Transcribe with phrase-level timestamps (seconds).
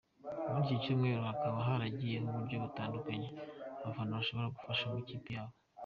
[0.49, 3.29] Muri iki cyumweru hakaba haragiyeho uburyo butandukanye
[3.81, 5.55] abafana bashobora gufashamo ikipe yabo.